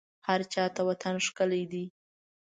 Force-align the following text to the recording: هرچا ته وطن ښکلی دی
هرچا 0.27 0.63
ته 0.75 0.81
وطن 0.89 1.15
ښکلی 1.25 1.63
دی 1.71 1.85